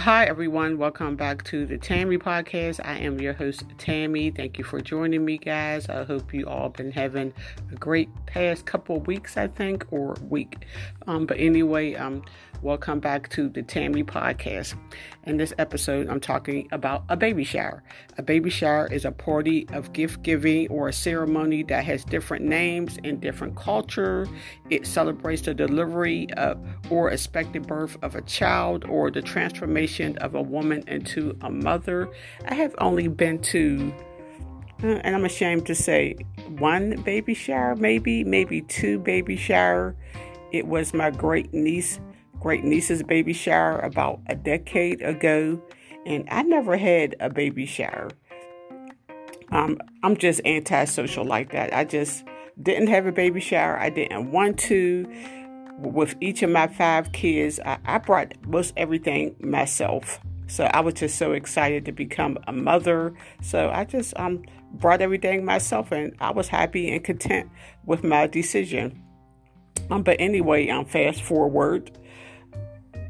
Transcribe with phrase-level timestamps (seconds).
[0.00, 0.78] Hi, everyone.
[0.78, 2.80] Welcome back to the Tammy podcast.
[2.82, 4.30] I am your host, Tammy.
[4.30, 5.90] Thank you for joining me, guys.
[5.90, 7.34] I hope you all been having
[7.70, 10.64] a great past couple of weeks, I think, or week.
[11.06, 12.22] Um, but anyway, um,
[12.62, 14.74] welcome back to the Tammy podcast.
[15.24, 17.82] In this episode, I'm talking about a baby shower.
[18.16, 22.46] A baby shower is a party of gift giving or a ceremony that has different
[22.46, 24.26] names and different culture.
[24.70, 26.58] It celebrates the delivery of
[26.88, 32.08] or expected birth of a child or the transformation of a woman into a mother.
[32.46, 33.92] I have only been to
[34.82, 36.16] uh, and I'm ashamed to say
[36.58, 39.94] one baby shower, maybe, maybe two baby shower.
[40.52, 42.00] It was my great niece
[42.40, 45.62] great niece's baby shower about a decade ago,
[46.06, 48.08] and I never had a baby shower.
[49.52, 51.74] Um, I'm just antisocial like that.
[51.74, 52.24] I just
[52.62, 53.78] didn't have a baby shower.
[53.78, 55.06] I didn't want to.
[55.80, 60.20] With each of my five kids, I, I brought most everything myself.
[60.46, 63.14] So I was just so excited to become a mother.
[63.42, 67.50] So I just um, brought everything myself, and I was happy and content
[67.84, 69.02] with my decision.
[69.90, 71.90] Um, but anyway, um, fast forward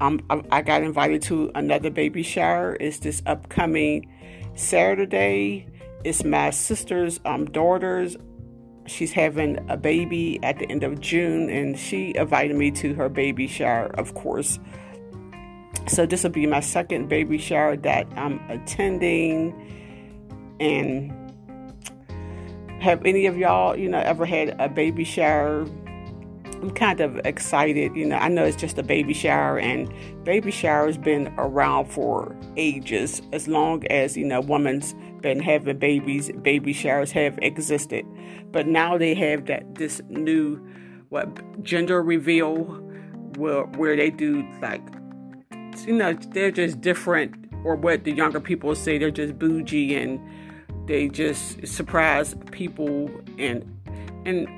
[0.00, 2.76] um, I got invited to another baby shower.
[2.80, 4.10] It's this upcoming
[4.54, 5.66] Saturday.
[6.04, 8.16] It's my sister's um, daughter's.
[8.86, 13.08] She's having a baby at the end of June, and she invited me to her
[13.08, 14.58] baby shower, of course.
[15.86, 19.54] So this will be my second baby shower that I'm attending.
[20.58, 21.12] And
[22.80, 25.66] have any of y'all, you know, ever had a baby shower?
[26.46, 27.94] I'm kind of excited.
[27.96, 29.92] You know, I know it's just a baby shower, and
[30.24, 33.22] baby shower's been around for ages.
[33.32, 38.06] As long as you know, women's been having babies, baby showers have existed.
[38.52, 40.56] But now they have that this new
[41.08, 42.64] what gender reveal
[43.36, 44.82] where where they do like
[45.86, 50.20] you know they're just different, or what the younger people say they're just bougie and
[50.86, 53.64] they just surprise people and
[54.26, 54.48] and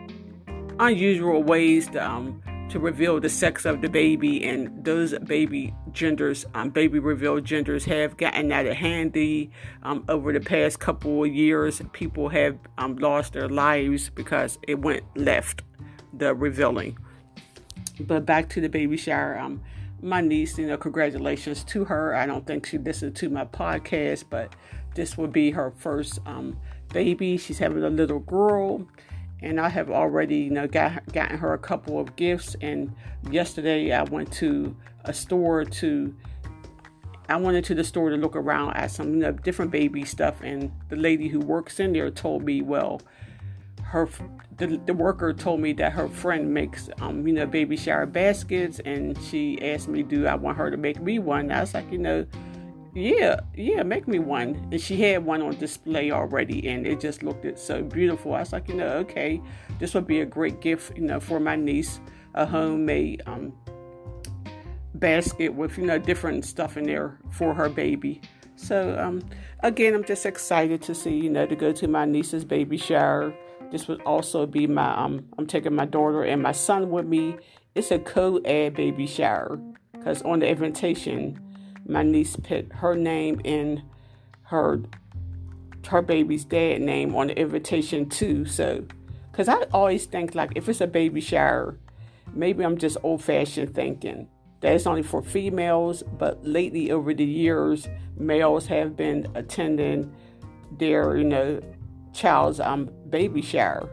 [0.80, 6.46] unusual ways to, um, to reveal the sex of the baby, and those baby genders,
[6.54, 9.50] um, baby reveal genders, have gotten out of handy
[9.82, 11.82] um, over the past couple of years.
[11.92, 15.60] People have um, lost their lives because it went left,
[16.14, 16.96] the revealing.
[18.00, 19.38] But back to the baby shower.
[19.38, 19.62] Um,
[20.00, 22.16] my niece, you know, congratulations to her.
[22.16, 24.56] I don't think she listened to my podcast, but
[24.94, 26.58] this will be her first um,
[26.90, 27.36] baby.
[27.36, 28.88] She's having a little girl
[29.42, 32.56] and I have already, you know, got gotten her a couple of gifts.
[32.60, 32.94] And
[33.30, 36.14] yesterday I went to a store to,
[37.28, 40.40] I went into the store to look around at some you know, different baby stuff,
[40.42, 43.02] and the lady who works in there told me, well,
[43.82, 44.08] her
[44.56, 48.80] the, the worker told me that her friend makes um you know baby shower baskets,
[48.80, 51.50] and she asked me, do I want her to make me one?
[51.50, 52.26] I was like, you know
[52.94, 54.68] yeah, yeah, make me one.
[54.70, 58.34] And she had one on display already, and it just looked so beautiful.
[58.34, 59.40] I was like, you know, okay,
[59.78, 62.00] this would be a great gift, you know, for my niece,
[62.34, 63.52] a homemade um,
[64.94, 68.20] basket with you know different stuff in there for her baby.
[68.56, 69.22] So um,
[69.60, 73.34] again, I'm just excited to see, you know, to go to my niece's baby shower.
[73.70, 77.36] This would also be my um, I'm taking my daughter and my son with me.
[77.74, 79.58] It's a co-ed baby shower
[79.92, 81.40] because on the invitation
[81.86, 83.82] my niece put her name in
[84.44, 84.82] her
[85.88, 88.44] her baby's dad name on the invitation too.
[88.44, 88.84] So,
[89.30, 91.78] because I always think like if it's a baby shower,
[92.32, 94.28] maybe I'm just old fashioned thinking
[94.60, 96.02] that it's only for females.
[96.02, 100.14] But lately, over the years, males have been attending
[100.78, 101.60] their you know
[102.12, 103.88] child's um baby shower.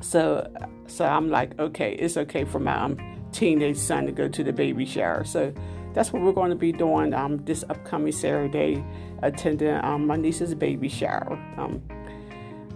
[0.00, 0.52] So,
[0.88, 2.98] so I'm like, okay, it's okay for my um,
[3.32, 5.24] teenage son to go to the baby shower.
[5.24, 5.54] So
[5.94, 8.84] that's what we're going to be doing um, this upcoming Saturday,
[9.22, 11.38] attending um, my niece's baby shower.
[11.56, 11.82] Um,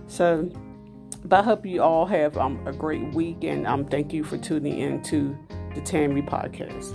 [0.07, 0.51] so,
[1.25, 4.39] but I hope you all have um, a great week, and um, thank you for
[4.39, 5.37] tuning in to
[5.75, 6.95] the Tammy podcast.